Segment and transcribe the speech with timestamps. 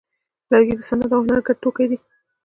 [0.49, 1.97] لرګی د صنعت او هنر ګډ توکی دی.